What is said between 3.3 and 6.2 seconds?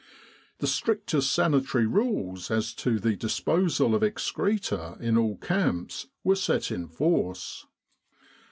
posal of excreta in all camps